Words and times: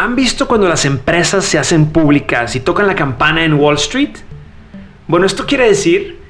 ¿Han 0.00 0.14
visto 0.14 0.46
cuando 0.46 0.68
las 0.68 0.84
empresas 0.84 1.44
se 1.44 1.58
hacen 1.58 1.86
públicas 1.86 2.54
y 2.54 2.60
tocan 2.60 2.86
la 2.86 2.94
campana 2.94 3.44
en 3.44 3.54
Wall 3.54 3.74
Street? 3.74 4.16
Bueno, 5.08 5.26
esto 5.26 5.44
quiere 5.44 5.66
decir 5.66 6.20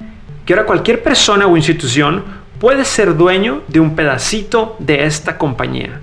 que 0.43 0.53
ahora 0.53 0.65
cualquier 0.65 1.03
persona 1.03 1.45
o 1.45 1.55
institución 1.55 2.23
puede 2.59 2.83
ser 2.83 3.15
dueño 3.15 3.61
de 3.67 3.79
un 3.79 3.95
pedacito 3.95 4.75
de 4.79 5.05
esta 5.05 5.37
compañía. 5.37 6.01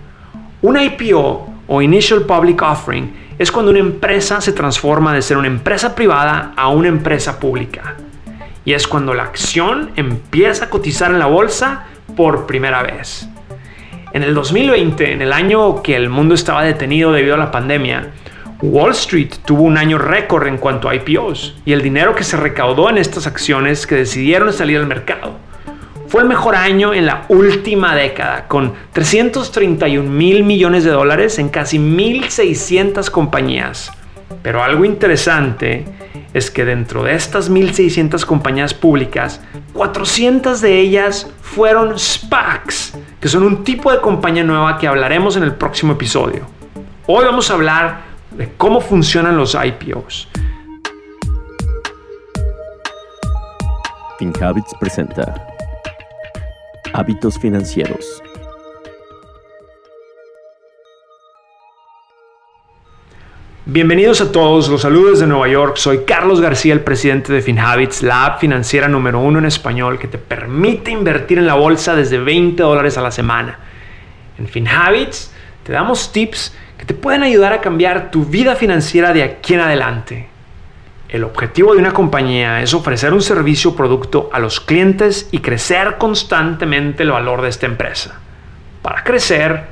Una 0.63 0.85
IPO 0.85 1.55
o 1.67 1.83
Initial 1.83 2.21
Public 2.21 2.63
Offering 2.63 3.35
es 3.37 3.51
cuando 3.51 3.73
una 3.73 3.81
empresa 3.81 4.41
se 4.41 4.53
transforma 4.53 5.13
de 5.13 5.23
ser 5.23 5.37
una 5.37 5.49
empresa 5.49 5.97
privada 5.97 6.53
a 6.57 6.69
una 6.69 6.87
empresa 6.87 7.41
pública. 7.41 7.97
Y 8.65 8.75
es 8.75 8.87
cuando 8.87 9.13
la 9.13 9.25
acción 9.25 9.91
empieza 9.97 10.67
a 10.67 10.71
cotizar 10.71 11.11
en 11.11 11.19
la 11.19 11.27
bolsa 11.27 11.87
por 12.15 12.47
primera 12.47 12.85
vez. 12.85 13.29
En 14.13 14.23
el 14.23 14.35
2020, 14.35 15.13
en 15.13 15.23
el 15.23 15.33
año 15.33 15.83
que 15.83 15.97
el 15.97 16.09
mundo 16.09 16.35
estaba 16.35 16.63
detenido 16.63 17.13
debido 17.13 17.35
a 17.35 17.39
la 17.39 17.51
pandemia, 17.51 18.13
Wall 18.63 18.93
Street 18.93 19.31
tuvo 19.45 19.65
un 19.65 19.77
año 19.77 19.99
récord 19.99 20.47
en 20.47 20.59
cuanto 20.59 20.89
a 20.89 20.95
IPOs 20.95 21.57
y 21.67 21.73
el 21.73 21.83
dinero 21.83 22.15
que 22.15 22.25
se 22.25 22.37
recaudó 22.37 22.89
en 22.89 22.99
estas 22.99 23.27
acciones 23.27 23.87
que 23.87 23.97
decidieron 23.97 24.53
salir 24.53 24.79
al 24.79 24.87
mercado. 24.87 25.35
Fue 26.09 26.23
el 26.23 26.29
mejor 26.29 26.55
año 26.55 26.95
en 26.95 27.05
la 27.05 27.27
última 27.29 27.97
década, 27.97 28.47
con 28.47 28.75
331 28.93 30.09
mil 30.09 30.45
millones 30.45 30.85
de 30.85 30.91
dólares 30.91 31.39
en 31.39 31.49
casi 31.49 31.79
1.600 31.79 33.11
compañías. 33.11 33.91
Pero 34.43 34.63
algo 34.63 34.85
interesante 34.85 35.85
es 36.33 36.51
que 36.51 36.65
dentro 36.65 37.03
de 37.05 37.15
estas 37.15 37.51
1.600 37.51 38.25
compañías 38.25 38.75
públicas, 38.75 39.41
400 39.73 40.61
de 40.61 40.81
ellas 40.81 41.31
fueron 41.41 41.99
SPACs, 41.99 42.99
que 43.21 43.29
son 43.29 43.43
un 43.43 43.65
tipo 43.65 43.91
de 43.91 44.01
compañía 44.01 44.45
nueva 44.45 44.79
que 44.79 44.87
hablaremos 44.87 45.37
en 45.37 45.45
el 45.45 45.55
próximo 45.55 45.95
episodio. 45.95 46.47
Hoy 47.07 47.25
vamos 47.25 47.51
a 47.51 47.55
hablar 47.55 48.01
de 48.33 48.53
cómo 48.57 48.81
funcionan 48.81 49.37
los 49.37 49.55
IPOs. 49.55 50.29
FinHabits 54.19 54.75
presenta 54.81 55.35
Hábitos 56.95 57.39
Financieros. 57.39 58.23
Bienvenidos 63.69 64.21
a 64.21 64.31
todos, 64.31 64.69
los 64.69 64.83
saludos 64.83 65.19
de 65.19 65.27
Nueva 65.27 65.49
York. 65.49 65.77
Soy 65.77 66.05
Carlos 66.07 66.41
García, 66.41 66.73
el 66.73 66.83
presidente 66.83 67.33
de 67.33 67.43
FinHabits, 67.43 68.01
la 68.05 68.25
app 68.25 68.39
financiera 68.39 68.87
número 68.87 69.19
uno 69.19 69.41
en 69.41 69.45
español 69.45 69.99
que 69.99 70.07
te 70.07 70.19
permite 70.19 70.93
invertir 70.93 71.39
en 71.39 71.49
la 71.49 71.55
bolsa 71.55 71.97
desde 71.97 72.19
20 72.19 72.63
dólares 72.63 72.97
a 72.97 73.03
la 73.03 73.11
semana. 73.11 73.59
En 74.39 74.47
FinHabits 74.47 75.33
te 75.65 75.73
damos 75.73 76.13
tips 76.13 76.57
que 76.79 76.85
te 76.85 76.95
pueden 76.95 77.25
ayudar 77.25 77.53
a 77.55 77.61
cambiar 77.61 78.13
tu 78.13 78.25
vida 78.25 78.55
financiera 78.55 79.13
de 79.13 79.25
aquí 79.25 79.55
en 79.55 79.61
adelante. 79.61 80.29
El 81.09 81.25
objetivo 81.25 81.75
de 81.75 81.81
una 81.81 81.91
compañía 81.91 82.63
es 82.63 82.73
ofrecer 82.73 83.13
un 83.13 83.21
servicio 83.21 83.73
o 83.73 83.77
producto 83.77 84.31
a 84.33 84.39
los 84.39 84.61
clientes 84.61 85.29
y 85.33 85.41
crecer 85.41 85.97
constantemente 85.99 87.03
el 87.03 87.11
valor 87.11 87.43
de 87.43 87.49
esta 87.49 87.67
empresa. 87.67 88.21
Para 88.81 89.03
crecer, 89.03 89.65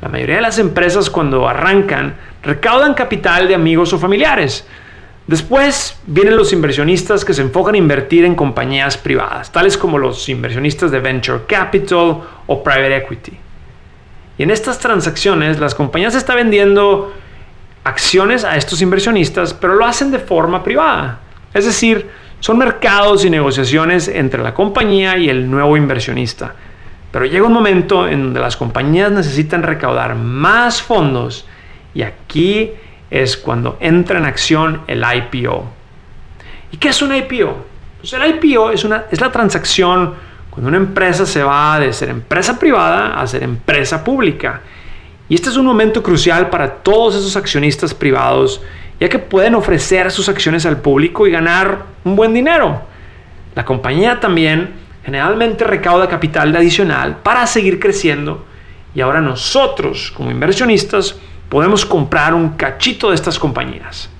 la 0.00 0.08
mayoría 0.08 0.36
de 0.36 0.42
las 0.42 0.58
empresas 0.58 1.10
cuando 1.10 1.46
arrancan 1.46 2.14
recaudan 2.44 2.94
capital 2.94 3.48
de 3.48 3.54
amigos 3.54 3.92
o 3.92 3.98
familiares. 3.98 4.66
Después 5.26 5.98
vienen 6.06 6.36
los 6.36 6.52
inversionistas 6.52 7.24
que 7.24 7.32
se 7.32 7.40
enfocan 7.40 7.74
a 7.74 7.78
invertir 7.78 8.24
en 8.24 8.34
compañías 8.34 8.98
privadas, 8.98 9.50
tales 9.50 9.78
como 9.78 9.98
los 9.98 10.28
inversionistas 10.28 10.90
de 10.90 11.00
venture 11.00 11.44
capital 11.46 12.20
o 12.46 12.62
private 12.62 12.96
equity. 12.96 13.32
Y 14.36 14.42
en 14.42 14.50
estas 14.50 14.78
transacciones 14.78 15.58
las 15.58 15.74
compañías 15.74 16.14
están 16.14 16.36
vendiendo 16.36 17.14
acciones 17.84 18.44
a 18.44 18.56
estos 18.56 18.82
inversionistas, 18.82 19.54
pero 19.54 19.74
lo 19.74 19.86
hacen 19.86 20.10
de 20.10 20.18
forma 20.18 20.62
privada. 20.62 21.20
Es 21.54 21.64
decir, 21.64 22.10
son 22.40 22.58
mercados 22.58 23.24
y 23.24 23.30
negociaciones 23.30 24.08
entre 24.08 24.42
la 24.42 24.52
compañía 24.52 25.16
y 25.16 25.30
el 25.30 25.50
nuevo 25.50 25.76
inversionista. 25.76 26.54
Pero 27.10 27.24
llega 27.24 27.46
un 27.46 27.52
momento 27.52 28.08
en 28.08 28.24
donde 28.24 28.40
las 28.40 28.56
compañías 28.56 29.10
necesitan 29.12 29.62
recaudar 29.62 30.16
más 30.16 30.82
fondos 30.82 31.46
y 31.94 32.02
aquí 32.02 32.72
es 33.10 33.36
cuando 33.36 33.76
entra 33.80 34.18
en 34.18 34.24
acción 34.24 34.82
el 34.86 35.04
IPO. 35.04 35.64
¿Y 36.72 36.76
qué 36.76 36.88
es 36.88 37.00
un 37.02 37.14
IPO? 37.14 37.56
Pues 38.00 38.12
el 38.12 38.26
IPO 38.26 38.72
es, 38.72 38.84
una, 38.84 39.04
es 39.10 39.20
la 39.20 39.30
transacción 39.30 40.14
cuando 40.50 40.68
una 40.68 40.78
empresa 40.78 41.24
se 41.26 41.42
va 41.42 41.80
de 41.80 41.92
ser 41.92 42.10
empresa 42.10 42.58
privada 42.58 43.20
a 43.20 43.26
ser 43.26 43.42
empresa 43.42 44.02
pública. 44.04 44.60
Y 45.28 45.34
este 45.34 45.48
es 45.48 45.56
un 45.56 45.66
momento 45.66 46.02
crucial 46.02 46.50
para 46.50 46.74
todos 46.74 47.14
esos 47.14 47.36
accionistas 47.36 47.94
privados, 47.94 48.60
ya 49.00 49.08
que 49.08 49.18
pueden 49.18 49.54
ofrecer 49.54 50.10
sus 50.10 50.28
acciones 50.28 50.66
al 50.66 50.80
público 50.80 51.26
y 51.26 51.30
ganar 51.30 51.86
un 52.04 52.14
buen 52.14 52.34
dinero. 52.34 52.82
La 53.54 53.64
compañía 53.64 54.20
también 54.20 54.74
generalmente 55.04 55.64
recauda 55.64 56.08
capital 56.08 56.54
adicional 56.56 57.18
para 57.22 57.46
seguir 57.46 57.78
creciendo 57.78 58.44
y 58.94 59.00
ahora 59.00 59.20
nosotros 59.20 60.12
como 60.16 60.30
inversionistas 60.30 61.16
podemos 61.48 61.84
comprar 61.84 62.34
un 62.34 62.50
cachito 62.50 63.10
de 63.10 63.16
estas 63.16 63.38
compañías. 63.38 64.10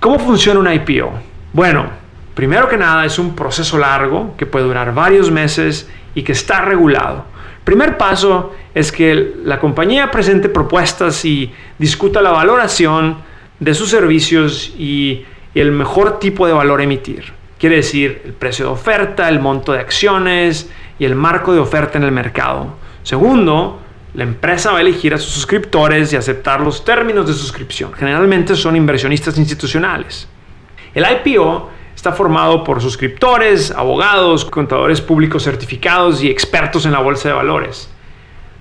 ¿Cómo 0.00 0.18
funciona 0.18 0.60
un 0.60 0.72
IPO? 0.72 1.12
Bueno, 1.52 1.86
primero 2.34 2.68
que 2.68 2.76
nada 2.76 3.04
es 3.04 3.18
un 3.18 3.34
proceso 3.34 3.78
largo 3.78 4.34
que 4.36 4.46
puede 4.46 4.64
durar 4.64 4.94
varios 4.94 5.30
meses 5.30 5.90
y 6.14 6.22
que 6.22 6.32
está 6.32 6.62
regulado. 6.62 7.24
Primer 7.64 7.98
paso 7.98 8.54
es 8.74 8.90
que 8.90 9.34
la 9.44 9.60
compañía 9.60 10.10
presente 10.10 10.48
propuestas 10.48 11.24
y 11.24 11.52
discuta 11.78 12.22
la 12.22 12.30
valoración 12.30 13.18
de 13.58 13.74
sus 13.74 13.90
servicios 13.90 14.72
y 14.78 15.24
el 15.54 15.72
mejor 15.72 16.18
tipo 16.18 16.46
de 16.46 16.52
valor 16.52 16.80
emitir. 16.80 17.32
Quiere 17.58 17.76
decir 17.76 18.22
el 18.24 18.32
precio 18.32 18.66
de 18.66 18.72
oferta, 18.72 19.28
el 19.28 19.40
monto 19.40 19.72
de 19.72 19.80
acciones 19.80 20.70
y 20.98 21.04
el 21.04 21.14
marco 21.14 21.52
de 21.52 21.60
oferta 21.60 21.98
en 21.98 22.04
el 22.04 22.12
mercado. 22.12 22.74
Segundo, 23.02 23.79
la 24.14 24.24
empresa 24.24 24.72
va 24.72 24.78
a 24.78 24.80
elegir 24.80 25.14
a 25.14 25.18
sus 25.18 25.32
suscriptores 25.32 26.12
y 26.12 26.16
aceptar 26.16 26.60
los 26.60 26.84
términos 26.84 27.26
de 27.26 27.32
suscripción. 27.32 27.92
Generalmente 27.92 28.56
son 28.56 28.74
inversionistas 28.74 29.38
institucionales. 29.38 30.28
El 30.94 31.04
IPO 31.04 31.70
está 31.94 32.12
formado 32.12 32.64
por 32.64 32.80
suscriptores, 32.80 33.70
abogados, 33.70 34.44
contadores 34.44 35.00
públicos 35.00 35.44
certificados 35.44 36.22
y 36.22 36.30
expertos 36.30 36.86
en 36.86 36.92
la 36.92 36.98
bolsa 36.98 37.28
de 37.28 37.34
valores. 37.34 37.88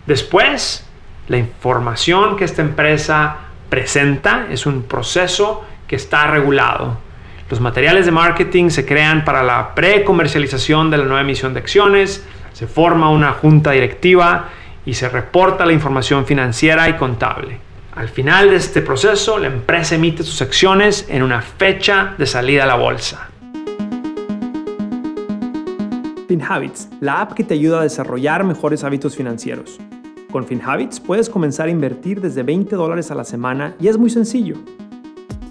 Después, 0.05 0.85
la 1.27 1.37
información 1.37 2.35
que 2.35 2.45
esta 2.45 2.61
empresa 2.61 3.37
presenta 3.69 4.47
es 4.51 4.65
un 4.65 4.83
proceso 4.83 5.63
que 5.87 5.95
está 5.95 6.27
regulado. 6.27 6.97
Los 7.49 7.59
materiales 7.59 8.05
de 8.05 8.11
marketing 8.11 8.69
se 8.69 8.85
crean 8.85 9.25
para 9.25 9.41
la 9.41 9.73
pre-comercialización 9.73 10.91
de 10.91 10.97
la 10.97 11.05
nueva 11.05 11.21
emisión 11.21 11.53
de 11.55 11.59
acciones, 11.59 12.23
se 12.53 12.67
forma 12.67 13.09
una 13.09 13.31
junta 13.31 13.71
directiva 13.71 14.49
y 14.89 14.95
se 14.95 15.07
reporta 15.07 15.67
la 15.67 15.73
información 15.73 16.25
financiera 16.25 16.89
y 16.89 16.95
contable. 16.95 17.59
Al 17.95 18.09
final 18.09 18.49
de 18.49 18.55
este 18.55 18.81
proceso, 18.81 19.37
la 19.37 19.45
empresa 19.45 19.93
emite 19.93 20.23
sus 20.23 20.41
acciones 20.41 21.05
en 21.09 21.21
una 21.21 21.43
fecha 21.43 22.15
de 22.17 22.25
salida 22.25 22.63
a 22.63 22.67
la 22.67 22.75
bolsa. 22.75 23.29
FinHabits, 26.27 26.89
la 27.01 27.21
app 27.21 27.33
que 27.33 27.43
te 27.43 27.53
ayuda 27.53 27.81
a 27.81 27.83
desarrollar 27.83 28.43
mejores 28.43 28.83
hábitos 28.83 29.15
financieros. 29.15 29.77
Con 30.31 30.47
FinHabits 30.47 30.99
puedes 30.99 31.29
comenzar 31.29 31.67
a 31.67 31.71
invertir 31.71 32.19
desde 32.19 32.41
20 32.41 32.75
dólares 32.75 33.11
a 33.11 33.15
la 33.15 33.23
semana 33.23 33.75
y 33.79 33.89
es 33.89 33.97
muy 33.97 34.09
sencillo. 34.09 34.55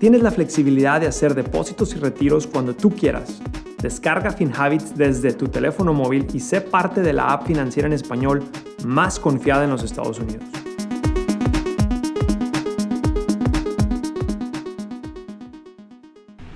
Tienes 0.00 0.22
la 0.22 0.32
flexibilidad 0.32 1.00
de 1.00 1.06
hacer 1.06 1.36
depósitos 1.36 1.94
y 1.94 1.98
retiros 1.98 2.48
cuando 2.48 2.74
tú 2.74 2.90
quieras. 2.90 3.40
Descarga 3.80 4.32
FinHabits 4.32 4.96
desde 4.96 5.32
tu 5.32 5.46
teléfono 5.46 5.92
móvil 5.92 6.26
y 6.32 6.40
sé 6.40 6.60
parte 6.60 7.02
de 7.02 7.12
la 7.12 7.28
app 7.32 7.46
financiera 7.46 7.86
en 7.86 7.92
español 7.92 8.42
más 8.84 9.18
confiada 9.18 9.64
en 9.64 9.70
los 9.70 9.82
Estados 9.82 10.18
Unidos. 10.18 10.44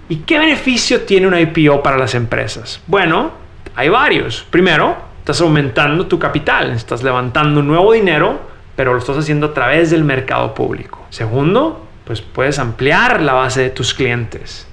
¿Y 0.09 0.17
qué 0.17 0.39
beneficio 0.39 1.03
tiene 1.03 1.27
una 1.27 1.41
IPO 1.41 1.83
para 1.83 1.97
las 1.97 2.15
empresas? 2.15 2.83
Bueno, 2.87 3.31
hay 3.75 3.89
varios. 3.89 4.47
Primero, 4.51 4.95
estás 5.21 5.41
aumentando 5.41 6.07
tu 6.07 6.19
capital, 6.19 6.71
estás 6.73 7.03
levantando 7.03 7.63
nuevo 7.63 7.93
dinero, 7.93 8.39
pero 8.77 8.93
lo 8.93 8.99
estás 8.99 9.17
haciendo 9.17 9.47
a 9.47 9.55
través 9.55 9.91
del 9.91 10.05
mercado 10.05 10.53
público. 10.53 11.07
Segundo, 11.09 11.87
pues 12.05 12.21
puedes 12.21 12.59
ampliar 12.59 13.23
la 13.23 13.33
base 13.33 13.63
de 13.63 13.71
tus 13.71 13.95
clientes. 13.95 14.67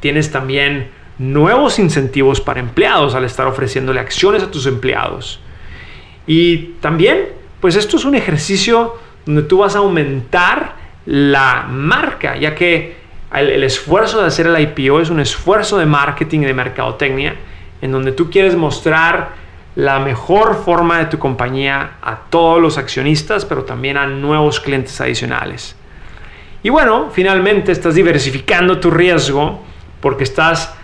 Tienes 0.00 0.32
también 0.32 0.90
nuevos 1.18 1.78
incentivos 1.78 2.40
para 2.40 2.58
empleados 2.58 3.14
al 3.14 3.24
estar 3.24 3.46
ofreciéndole 3.46 4.00
acciones 4.00 4.42
a 4.42 4.50
tus 4.50 4.66
empleados. 4.66 5.38
Y 6.26 6.74
también, 6.80 7.28
pues 7.60 7.76
esto 7.76 7.96
es 7.96 8.04
un 8.04 8.14
ejercicio 8.14 8.96
donde 9.26 9.42
tú 9.42 9.58
vas 9.58 9.74
a 9.76 9.78
aumentar 9.78 10.76
la 11.06 11.66
marca, 11.68 12.36
ya 12.36 12.54
que 12.54 12.96
el, 13.34 13.64
esfuerzo 13.64 14.20
de 14.20 14.26
hacer 14.26 14.46
el 14.46 14.60
IPO 14.60 15.00
es 15.00 15.10
un 15.10 15.20
esfuerzo 15.20 15.78
de 15.78 15.86
marketing 15.86 16.40
y 16.40 16.44
de 16.44 16.54
mercadotecnia, 16.54 17.34
en 17.80 17.92
donde 17.92 18.12
tú 18.12 18.30
quieres 18.30 18.54
mostrar 18.54 19.30
la 19.74 19.98
mejor 20.00 20.62
forma 20.64 20.98
de 20.98 21.06
tu 21.06 21.18
compañía 21.18 21.92
a 22.02 22.16
todos 22.28 22.60
los 22.60 22.76
accionistas, 22.76 23.44
pero 23.44 23.64
también 23.64 23.96
a 23.96 24.06
nuevos 24.06 24.60
clientes 24.60 25.00
adicionales. 25.00 25.74
Y 26.62 26.68
bueno, 26.68 27.10
finalmente 27.12 27.72
estás 27.72 27.94
diversificando 27.94 28.78
tu 28.78 28.90
riesgo 28.90 29.62
porque 30.00 30.24
estás 30.24 30.74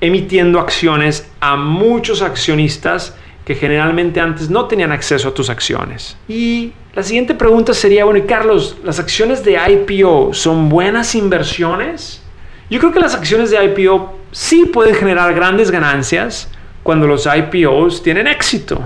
emitiendo 0.00 0.58
acciones 0.58 1.30
a 1.40 1.56
muchos 1.56 2.22
accionistas 2.22 3.16
que 3.44 3.54
generalmente 3.54 4.20
antes 4.20 4.50
no 4.50 4.66
tenían 4.66 4.92
acceso 4.92 5.28
a 5.28 5.34
tus 5.34 5.50
acciones. 5.50 6.16
Y 6.28 6.72
la 6.94 7.02
siguiente 7.02 7.34
pregunta 7.34 7.74
sería, 7.74 8.04
bueno, 8.04 8.18
y 8.18 8.22
Carlos, 8.22 8.76
¿las 8.84 8.98
acciones 8.98 9.44
de 9.44 9.58
IPO 9.68 10.34
son 10.34 10.68
buenas 10.68 11.14
inversiones? 11.14 12.22
Yo 12.68 12.78
creo 12.78 12.92
que 12.92 13.00
las 13.00 13.14
acciones 13.14 13.50
de 13.50 13.64
IPO 13.64 14.18
sí 14.30 14.66
pueden 14.72 14.94
generar 14.94 15.34
grandes 15.34 15.70
ganancias 15.70 16.50
cuando 16.82 17.06
los 17.06 17.26
IPOs 17.26 18.02
tienen 18.02 18.26
éxito. 18.26 18.80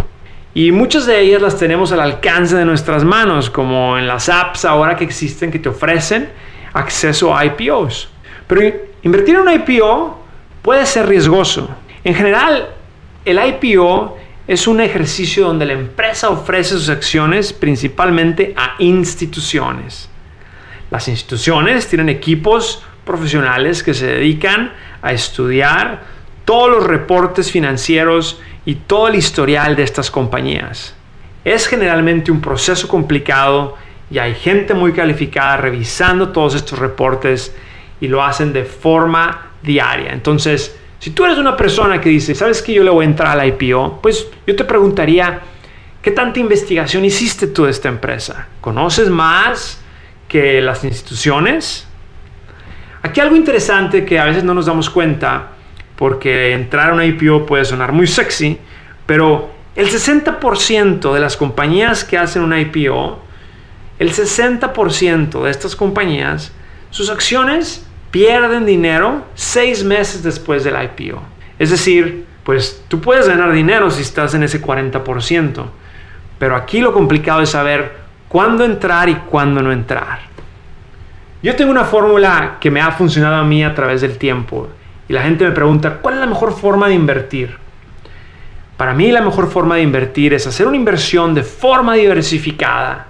Y 0.55 0.71
muchas 0.71 1.07
de 1.07 1.21
ellas 1.21 1.43
las 1.43 1.59
tenemos 1.59 1.91
al 1.93 2.01
alcance 2.01 2.57
de 2.57 2.65
nuestras 2.65 3.05
manos, 3.05 3.51
como 3.51 3.99
en 3.99 4.07
las 4.07 4.29
apps 4.29 4.65
ahora 4.65 4.97
que 4.97 5.05
existen 5.05 5.51
que 5.51 5.59
te 5.59 5.69
ofrecen 5.69 6.31
acceso 6.73 7.37
a 7.37 7.45
IPOs. 7.45 8.09
Pero 8.47 8.63
invertir 9.03 9.35
en 9.35 9.41
un 9.43 9.53
IPO 9.53 10.19
puede 10.63 10.87
ser 10.87 11.09
riesgoso. 11.09 11.69
En 12.05 12.15
general, 12.15 12.69
el 13.25 13.39
IPO 13.39 14.17
es 14.47 14.67
un 14.67 14.81
ejercicio 14.81 15.47
donde 15.47 15.65
la 15.65 15.73
empresa 15.73 16.29
ofrece 16.29 16.71
sus 16.71 16.91
acciones 16.91 17.53
principalmente 17.53 18.55
a 18.57 18.75
instituciones. 18.79 20.11
Las 20.91 21.09
instituciones 21.09 21.89
tienen 21.89 22.11
equipos 22.11 22.83
profesionales 23.05 23.83
que 23.83 23.95
se 23.95 24.07
dedican 24.07 24.73
a 25.03 25.13
estudiar 25.13 26.03
todos 26.45 26.71
los 26.71 26.87
reportes 26.87 27.51
financieros 27.51 28.41
y 28.67 28.75
todo 28.77 29.09
el 29.09 29.15
historial 29.15 29.77
de 29.77 29.83
estas 29.83 30.11
compañías. 30.11 30.95
Es 31.45 31.67
generalmente 31.67 32.31
un 32.31 32.41
proceso 32.41 32.87
complicado 32.87 33.77
y 34.11 34.19
hay 34.19 34.35
gente 34.35 34.75
muy 34.75 34.93
calificada 34.93 35.57
revisando 35.57 36.31
todos 36.31 36.55
estos 36.55 36.79
reportes 36.79 37.55
y 38.01 38.09
lo 38.09 38.23
hacen 38.23 38.53
de 38.53 38.65
forma 38.65 39.53
diaria. 39.63 40.13
Entonces, 40.13 40.79
si 41.05 41.11
tú 41.11 41.27
eres 41.27 41.37
una 41.37 41.55
persona 41.55 42.01
que 42.01 42.09
dice, 42.09 42.35
¿sabes 42.35 42.63
que 42.63 42.73
yo 42.73 42.83
le 42.83 42.89
voy 42.89 43.05
a 43.05 43.09
entrar 43.09 43.39
al 43.39 43.47
IPO? 43.47 44.01
Pues 44.01 44.27
yo 44.47 44.57
te 44.57 44.65
preguntaría, 44.65 45.39
¿qué 46.01 46.11
tanta 46.13 46.41
investigación 46.41 47.05
hiciste 47.05 47.47
tú 47.49 47.67
de 47.67 47.73
esta 47.73 47.91
empresa? 47.91 48.49
¿Conoces 48.63 49.11
más 49.11 49.83
que 50.29 50.63
las 50.63 50.83
instituciones? 50.83 51.87
Aquí 53.03 53.21
algo 53.21 53.37
interesante 53.37 54.07
que 54.07 54.19
a 54.19 54.25
veces 54.25 54.45
no 54.45 54.55
nos 54.55 54.65
damos 54.65 54.89
cuenta, 54.89 55.49
porque 55.95 56.55
entrar 56.55 56.93
a 56.93 56.95
una 56.95 57.05
IPO 57.05 57.45
puede 57.45 57.67
sonar 57.67 57.93
muy 57.93 58.07
sexy, 58.07 58.59
pero 59.05 59.51
el 59.77 59.91
60% 59.91 61.13
de 61.13 61.21
las 61.21 61.37
compañías 61.37 62.03
que 62.03 62.17
hacen 62.17 62.41
una 62.41 62.59
IPO, 62.63 63.21
el 63.99 64.11
60% 64.11 65.43
de 65.43 65.51
estas 65.51 65.77
compañías, 65.77 66.53
sus 66.89 67.11
acciones 67.11 67.87
pierden 68.15 68.65
dinero 68.65 69.25
seis 69.35 69.83
meses 69.83 70.23
después 70.23 70.63
del 70.63 70.77
IPO. 70.81 71.21
Es 71.59 71.71
decir, 71.71 72.25
pues 72.45 72.85
tú 72.87 73.01
puedes 73.01 73.29
ganar 73.29 73.51
dinero 73.51 73.91
si 73.91 74.03
estás 74.03 74.35
en 74.35 74.45
ese 74.45 74.63
40%, 74.63 75.65
pero 76.39 76.55
aquí 76.55 76.81
lo 76.81 76.93
complicado 76.93 77.41
es 77.41 77.51
saber 77.51 77.97
cuándo 78.29 78.65
entrar 78.65 79.09
y 79.09 79.17
cuándo 79.17 79.63
no 79.63 79.73
entrar. 79.73 80.21
Yo 81.43 81.57
tengo 81.57 81.73
una 81.73 81.83
fórmula 81.83 82.59
que 82.61 82.71
me 82.71 82.81
ha 82.81 82.93
funcionado 82.93 83.35
a 83.35 83.45
mí 83.45 83.65
a 83.65 83.75
través 83.75 84.01
del 84.01 84.17
tiempo 84.17 84.69
y 85.09 85.13
la 85.13 85.23
gente 85.23 85.45
me 85.45 85.51
pregunta, 85.51 85.99
¿cuál 86.01 86.15
es 86.15 86.21
la 86.21 86.27
mejor 86.27 86.53
forma 86.57 86.87
de 86.87 86.95
invertir? 86.95 87.57
Para 88.77 88.95
mí 88.95 89.11
la 89.11 89.23
mejor 89.23 89.51
forma 89.51 89.75
de 89.75 89.83
invertir 89.83 90.35
es 90.35 90.47
hacer 90.47 90.69
una 90.69 90.77
inversión 90.77 91.35
de 91.35 91.43
forma 91.43 91.95
diversificada 91.95 93.09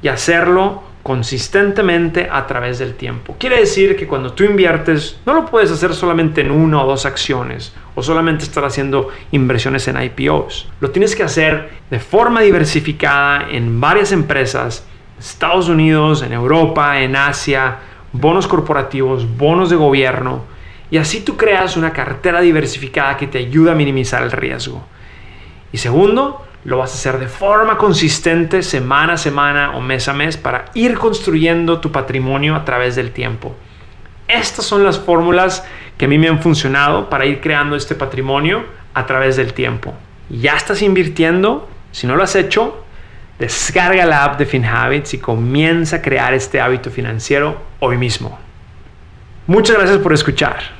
y 0.00 0.08
hacerlo 0.08 0.89
consistentemente 1.10 2.28
a 2.30 2.46
través 2.46 2.78
del 2.78 2.94
tiempo. 2.94 3.34
Quiere 3.36 3.58
decir 3.58 3.96
que 3.96 4.06
cuando 4.06 4.32
tú 4.32 4.44
inviertes 4.44 5.18
no 5.26 5.34
lo 5.34 5.44
puedes 5.44 5.68
hacer 5.72 5.92
solamente 5.92 6.40
en 6.40 6.52
una 6.52 6.84
o 6.84 6.86
dos 6.86 7.04
acciones 7.04 7.74
o 7.96 8.02
solamente 8.04 8.44
estar 8.44 8.64
haciendo 8.64 9.08
inversiones 9.32 9.88
en 9.88 10.00
IPOs. 10.00 10.68
Lo 10.78 10.92
tienes 10.92 11.16
que 11.16 11.24
hacer 11.24 11.70
de 11.90 11.98
forma 11.98 12.42
diversificada 12.42 13.48
en 13.50 13.80
varias 13.80 14.12
empresas, 14.12 14.86
Estados 15.18 15.68
Unidos, 15.68 16.22
en 16.22 16.32
Europa, 16.32 17.00
en 17.00 17.16
Asia, 17.16 17.78
bonos 18.12 18.46
corporativos, 18.46 19.26
bonos 19.36 19.68
de 19.68 19.74
gobierno 19.74 20.44
y 20.92 20.98
así 20.98 21.22
tú 21.22 21.36
creas 21.36 21.76
una 21.76 21.92
cartera 21.92 22.40
diversificada 22.40 23.16
que 23.16 23.26
te 23.26 23.38
ayuda 23.38 23.72
a 23.72 23.74
minimizar 23.74 24.22
el 24.22 24.30
riesgo. 24.30 24.80
Y 25.72 25.78
segundo, 25.78 26.46
lo 26.64 26.78
vas 26.78 26.92
a 26.92 26.94
hacer 26.94 27.18
de 27.18 27.28
forma 27.28 27.78
consistente 27.78 28.62
semana 28.62 29.14
a 29.14 29.16
semana 29.16 29.76
o 29.76 29.80
mes 29.80 30.08
a 30.08 30.12
mes 30.12 30.36
para 30.36 30.66
ir 30.74 30.98
construyendo 30.98 31.80
tu 31.80 31.90
patrimonio 31.90 32.54
a 32.54 32.64
través 32.64 32.96
del 32.96 33.12
tiempo. 33.12 33.54
Estas 34.28 34.64
son 34.64 34.84
las 34.84 34.98
fórmulas 34.98 35.64
que 35.96 36.04
a 36.04 36.08
mí 36.08 36.18
me 36.18 36.28
han 36.28 36.40
funcionado 36.40 37.08
para 37.08 37.26
ir 37.26 37.40
creando 37.40 37.76
este 37.76 37.94
patrimonio 37.94 38.64
a 38.94 39.06
través 39.06 39.36
del 39.36 39.54
tiempo. 39.54 39.94
Ya 40.28 40.56
estás 40.56 40.82
invirtiendo, 40.82 41.68
si 41.92 42.06
no 42.06 42.16
lo 42.16 42.22
has 42.22 42.36
hecho, 42.36 42.84
descarga 43.38 44.04
la 44.04 44.24
app 44.24 44.38
de 44.38 44.46
FinHabits 44.46 45.14
y 45.14 45.18
comienza 45.18 45.96
a 45.96 46.02
crear 46.02 46.34
este 46.34 46.60
hábito 46.60 46.90
financiero 46.90 47.56
hoy 47.80 47.96
mismo. 47.96 48.38
Muchas 49.46 49.76
gracias 49.76 49.98
por 49.98 50.12
escuchar. 50.12 50.79